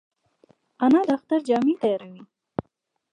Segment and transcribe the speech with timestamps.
[0.83, 2.21] انا د اختر جامې تیاروي